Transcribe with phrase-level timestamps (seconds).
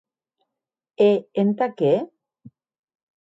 [1.09, 1.09] E
[1.43, 1.93] entà qué?